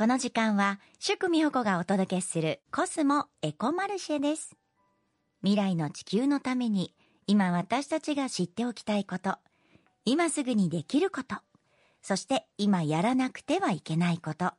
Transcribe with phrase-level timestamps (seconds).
[0.00, 4.56] この時間は、祝美穂子がお届けするコスモエコマルシェです。
[5.42, 6.94] 未来の地球のために、
[7.26, 9.36] 今私たちが知っておきたいこと、
[10.06, 11.36] 今すぐにできること、
[12.00, 14.54] そして今やらなくてはいけないこと。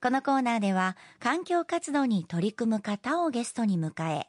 [0.00, 4.28] このコーナーでは、環境活動に取り組む方をゲストに迎え、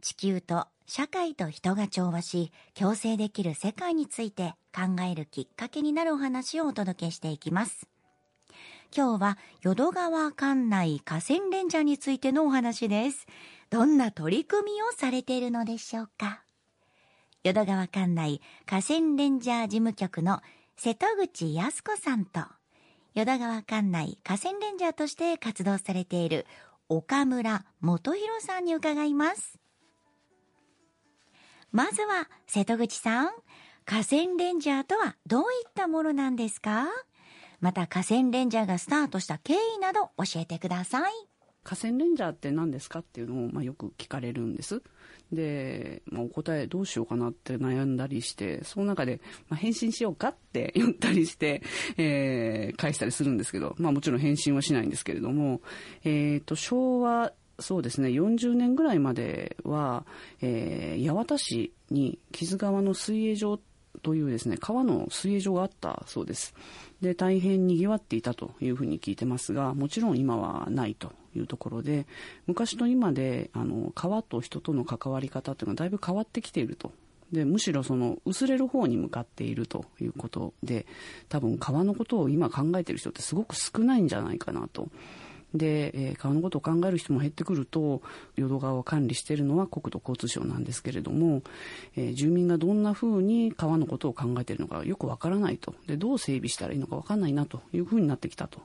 [0.00, 7.88] 地球と社会と人が調和し、共生できる世界について考えるきっかけになるお話をお届けしていきます。
[8.94, 13.26] 今日は淀川管内河川レンジャーについてのお話です。
[13.70, 16.42] どんな取り組みをされているのでしょうか？
[17.42, 20.40] 淀川管内河川レンジャー事務局の
[20.76, 22.40] 瀬戸口康子さんと、
[23.14, 26.46] 淀川管内河川レンジャーとして活動されている
[26.88, 29.58] 岡村元弘さんに伺います。
[31.72, 33.30] まずは瀬戸口さん、
[33.84, 36.86] 河川レンジャーとはどういったものなんですか？
[37.60, 41.12] また河川レンジャーがスタートした経緯など教えてください。
[41.66, 44.82] 河川レンジャーって何ですかっていうのを、まあ、よく聞かれるんです。
[45.32, 51.62] で、まあ、お答えどうしようかなって悩んだりして、その中で、まあ、返信しようかって言ったりして、
[51.96, 55.60] えー返したりするんですけど、まあもちろん返信はしないんですけれども、
[56.04, 60.06] えっ、と、昭和、そうですね、40年ぐらいまでは、
[60.40, 66.54] えー八幡市に木津川の水泳場ってというですね、川の水泳場があったそうです。
[67.00, 72.06] で、大変賑わっていたというふうに聞いてますが、もちろん今はないというところで、
[72.46, 76.92] 昔と今で、あの、川と人との関わり方というのはだいぶ変わってきていると。
[77.32, 80.86] で、むしろその、薄れる方に向かっているということで、
[81.28, 84.88] 多分川のことを今考えている人ってすごく少ないんじゃないかなと。
[85.58, 88.02] で、えー川のことを考える人も減ってくると
[88.36, 91.42] 淀川を管理しているのは国土交通省なんですけれども、
[91.96, 98.60] えー住民がどんなふうに川のことを考えているのかよくわからないとでどう整備したらいいのかわからないなというふうになってきたと。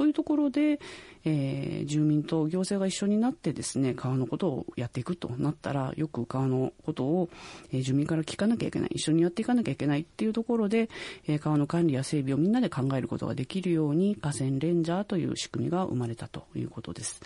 [0.00, 0.80] というところで、
[1.26, 7.28] えー住民と行政が一緒になってですね川のことをやっていくとなったらよく川のことを、
[7.70, 10.88] えー住民から聞かなきゃいけない一緒にやっていかなきゃいけないっていうところで、
[11.26, 17.20] えー川の管理や整備をみんなで考えることができるように河川レンジャーという仕組みが生まれたということです。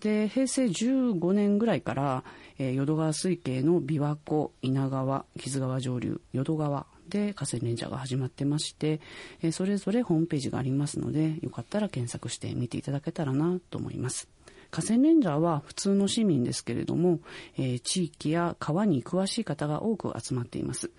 [0.00, 2.24] で平成15年ぐらいから、
[2.58, 9.00] えー淀川水系の琵琶湖稲川木津川上流淀川で河川レンジャーが始まってまして、
[9.42, 14.28] えーそれぞれホームページがありますのでよかったら検索して見ていただけたらなと思います
[14.70, 17.20] 河川レンジャーは普通の市民ですけれども、
[17.58, 20.90] えー地域や川に詳しい方が多く集まっています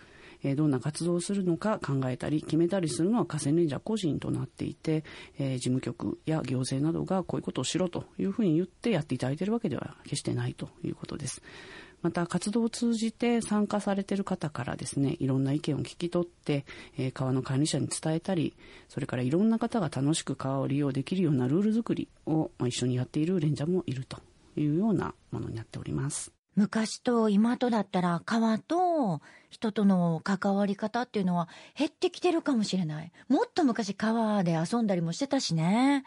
[0.43, 5.03] えどんな活動をするのか考えたり決めたりするのは河川レンジャー個人となっていて、
[5.39, 11.41] えー事務局や行政などがこういうことをしろというふうに言ってやっていただいているわけでは決してないということです。
[12.03, 16.65] また活動を通じて参加されている方からですねいろんな意見を聞き取って、
[16.97, 18.53] えー川の管理者に伝えたり
[18.89, 24.17] それからいろんな方が楽しく川を利用できるようなルール作りを、まあ、一緒にやっているレンジャーもいると
[24.57, 26.31] いうようなものになっております。
[26.55, 33.11] 昔と今とだったら川と人との関わり方っていうのは減ってきてるかもしれない。
[33.27, 36.03] もっと昔川で遊んだりもしてたしね。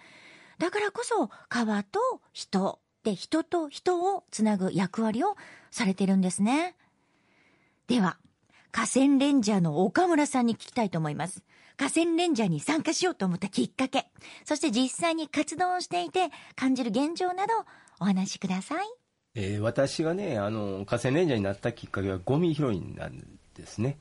[0.59, 2.01] だからこそ川と
[2.33, 5.37] 人で人と人をつなぐ役割を
[5.71, 6.75] されてるんですね。
[7.87, 8.19] では、
[8.73, 11.45] 河川レンジャーの岡村さんに聞きたいと思います。
[11.77, 14.07] 河川レンジャーに参加しようと思ったきっかけ、
[14.45, 17.53] そして実際に活動をしていて感じる現状など
[18.01, 18.87] お話しください。
[19.37, 23.23] えー私がね、あの、河川レンジャーになったきっかけはゴミ拾いなん
[23.55, 23.99] ですね。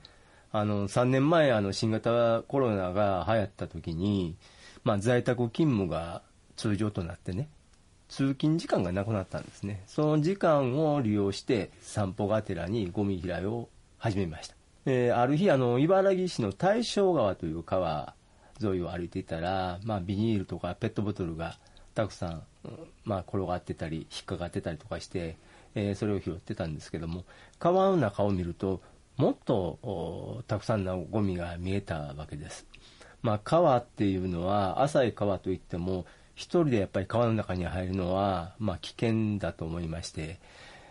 [0.50, 4.36] あの、3年前、あの、新型コロナが流行った時に、
[4.82, 6.22] まあ、在宅勤務が
[6.56, 7.48] 通常となってね、
[8.08, 9.82] 通勤時間がなくなったんですね。
[9.86, 13.68] その時間を利用して、散歩がてらにゴミ拾いを
[13.98, 14.54] 始めました。
[14.86, 18.14] えーある日、あの、茨城市の大正川という川
[18.62, 21.58] 沿いを歩いていたら、まあ、ビニールとかペットボトルが
[21.94, 22.42] たくさん、
[23.04, 25.36] まあ、転がってたり引っかかってたりとかして、
[25.74, 27.24] えーそれを拾ってたんですけども
[27.58, 28.80] 川の中を見ると
[29.16, 32.66] もっとたくさんのゴミが見えたわけです、
[33.22, 40.38] まあ、川っていうのは浅い川といっても一人でやっぱり川の中に入るのは、まあ、危険だと思いまして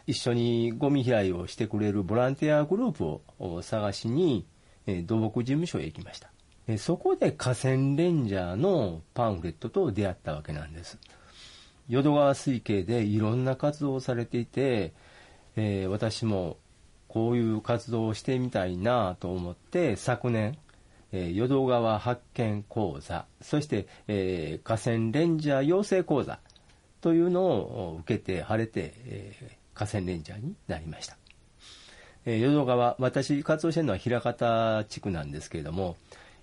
[0.08, 4.46] 一緒にゴミ拾いをしてくれるボランティアグループを探しに、
[4.86, 6.30] え土木事務所へ行きました
[6.68, 10.98] えそこで河川レンジャーのパンフレットと出会ったわけなんです。
[11.88, 14.94] 淀川水系でいろんな活動をされていて、
[15.56, 16.58] えー私も
[17.08, 20.58] こういう活動をしてみたいなと思って昨年、
[21.18, 26.40] えー淀川発見講座そして、えー河川レンジャー養成講座
[27.00, 31.18] というのを受けて晴れて、えー河川レンジャーになりました。
[32.26, 35.96] えー淀川、私活動してるのは枚方地区なんですけれども、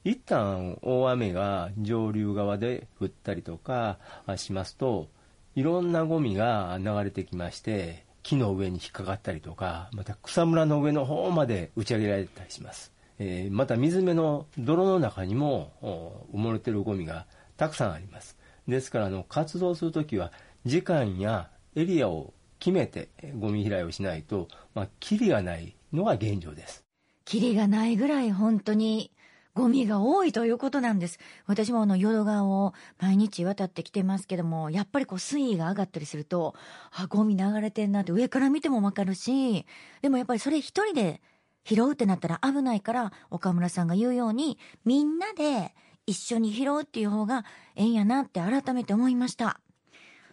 [0.05, 3.99] 一旦大雨が上流側で降ったりとか
[4.37, 5.09] しますと、
[5.55, 12.93] いろんなゴミが流れてきまして、木の上に引っかかったりとか、また草むらの上の方まで打ち上げられたりします。
[13.19, 17.27] えー、また水辺の泥の中にも埋もれてるゴミが
[17.57, 18.37] たくさんあります。
[18.67, 20.33] ですからあの活動するときは
[20.65, 26.85] 時間やエリアを決めてゴミ拾いをしないと、まあ、キリがないのが現状です。
[27.25, 29.11] キリがないぐらい本当に
[29.55, 31.19] ゴミが多いということなんです。
[31.47, 36.55] 私もあの淀川を毎日渡ってきてますけども、やっぱりこう水位が上がったりすると、
[36.91, 39.67] あ、ゴミ流れてんなって上から見てもわかるし、
[40.01, 41.21] でもやっぱりそれ一人で
[41.65, 45.75] 拾うってなったら危ないから、岡村さんが言うように、みんなで
[46.07, 47.45] 一緒に拾うっていう方が
[47.77, 49.61] ええんやなって改めて思いました。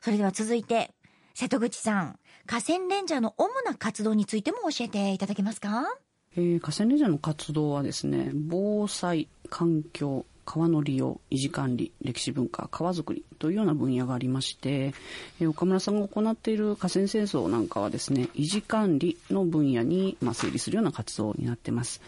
[0.02, 0.92] それでは続いて、
[1.36, 5.86] 瀬戸口さん、河川レンジャーの主な活動についても教えていただけますか？
[6.36, 14.96] えー、河川レンジャーの活動はですね防災環境川の利用維持管理歴史文化川づくりというような分野がありまして、
[15.40, 22.02] え、岡村さんが行っている河川清掃なんかはですね維持管理の分野に、まあ、整理するような活動になってます。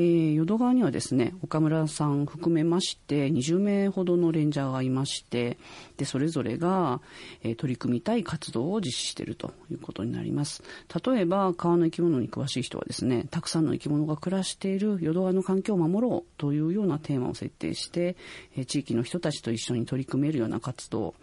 [0.00, 5.58] えー、淀川にはですね岡村さん含めまして20名ほどのレンジャーがいまして
[5.98, 7.02] でそれぞれが、
[7.42, 10.62] えー、取り組みたい活動を実施しているということになります
[11.04, 18.16] 例えば川の生き物に詳しい人はですねたくさんの生き物が暮らしている淀川の環境を守ろうというようなテーマを設定して、
[18.56, 21.14] えー、地域の人たちと一緒に取り組めるような活動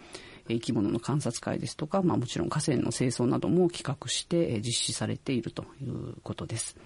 [0.47, 6.77] 生き物の観察会ですとか、まあ、もちろん河川の清掃なども企画して実施されているということです。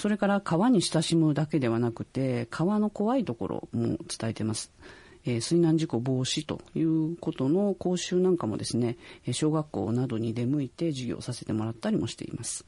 [0.00, 4.72] それから川に親しむだけではなくて川の怖いところも伝えてます。
[5.26, 8.96] えー、水難事故防止ということの講習なんかもですね
[9.32, 12.64] 小学校などに出向いて授業させてもらったりもしています、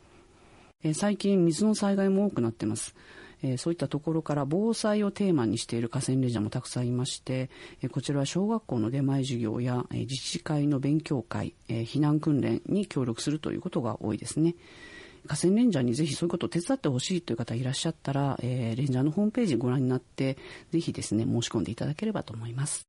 [0.84, 2.94] えー、最近水の災害も多くなってます、
[3.43, 7.49] えー、そういったところから防災をテーマにしている河川レジャーもたくさんいまして、
[7.81, 14.55] えこちらは小学校の出前授業や、え自治会の勉強会、え避難訓練に協力するということが多いですね。
[15.27, 20.37] 河川レンジャーにぜひそういうことを手伝ってほしいという方いらっしゃったら、えー、レンジャーのホームページご覧になって、
[20.71, 22.87] ぜひですね、申し込んでいただければと思います。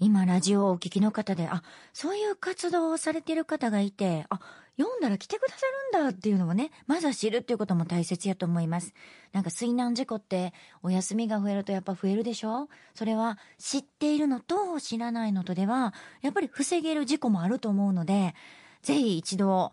[0.00, 4.40] 今、ラジオをお聞きの方で、あ、そういう活動をされている方がいて、あ、
[4.76, 5.62] 読んだら来てくださ
[5.92, 8.94] るんだっていうのをね、まずは知るっていうことも大切やと思います。
[9.32, 10.52] なんか水難事故って
[10.84, 12.68] お休みが増えるとやっぱ増えるでしょ？
[12.94, 18.36] それは知っているのと知らないのとでは、やっぱり防げる事故もあると思うので、
[18.82, 19.72] ぜひ一度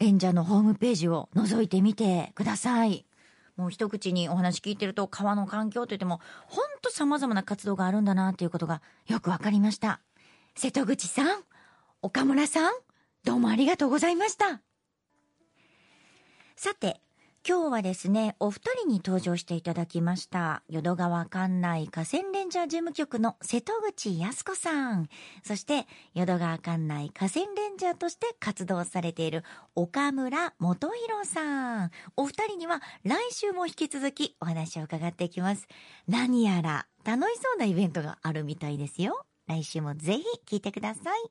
[0.00, 3.06] 演者のホームページを覗いてみてください。
[3.56, 10.00] もう一口にお話聞いてると川の環境といってもほんと様々な活動があるんだなっていうことがよくわかりました。
[10.56, 11.42] 瀬戸口さん、
[12.02, 12.72] 岡村さん、
[13.24, 14.60] どうもありがとうございました。
[16.56, 17.00] さて、
[17.46, 25.10] 今日はですね、お二人に登場していただきました、淀川管内河川レンジャー事務局の瀬戸口康子さん、
[25.42, 29.44] そして淀川管内河川レンジャーとして活動されている
[29.74, 31.90] 岡村元弘さん。
[32.16, 35.66] お二人には来週も引き続きお話を伺っていきます。
[36.08, 39.26] 何やら楽しそうなイベントがあるみたいですよ。
[39.48, 41.30] 来週もぜひ聞いてください。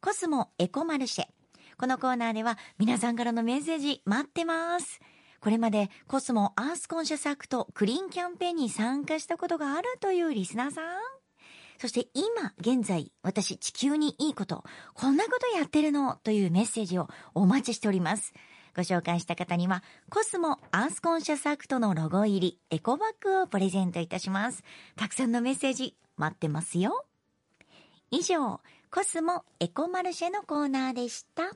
[0.00, 1.37] コスモエコマルシェ。
[1.78, 5.00] このコーナーでは皆さんからのメッセージ待ってます。
[5.40, 10.84] これまでコスモアースコンシャスアクトクリーンキャンペーンに参加したことがあるというリスナーさん。
[11.78, 16.16] そして今現在私地球にいいこと、こんなことやってるの？
[16.24, 18.34] というメッセージをお待ちしております。
[18.74, 24.64] ご紹介した方にはコスモアースコンシャスアクトのロゴ入りエコバッグをプレゼントいたします。
[24.96, 27.04] たくさんのメッセージ待ってますよ。
[28.10, 31.54] 以上、コスモエコマルシェのコーナーでした。